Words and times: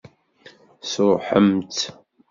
Tesṛuḥem-tt? 0.81 1.81